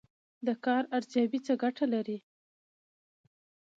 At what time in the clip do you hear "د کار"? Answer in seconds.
0.45-0.83